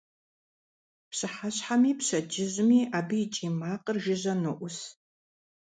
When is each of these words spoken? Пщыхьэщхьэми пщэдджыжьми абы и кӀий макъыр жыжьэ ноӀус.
Пщыхьэщхьэми 1.09 1.91
пщэдджыжьми 1.99 2.79
абы 2.97 3.17
и 3.23 3.27
кӀий 3.33 3.51
макъыр 3.59 3.97
жыжьэ 4.03 4.33
ноӀус. 4.41 4.77